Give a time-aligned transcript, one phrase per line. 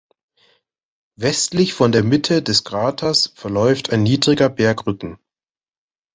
[1.15, 5.19] Westlich von der Mitte des Kraters verläuft ein niedriger Bergrücken.